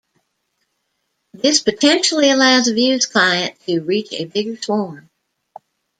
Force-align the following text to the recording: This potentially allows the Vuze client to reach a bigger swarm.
This 1.33 1.59
potentially 1.61 2.31
allows 2.31 2.65
the 2.65 2.71
Vuze 2.71 3.07
client 3.07 3.55
to 3.67 3.81
reach 3.81 4.11
a 4.13 4.25
bigger 4.25 4.59
swarm. 4.59 5.11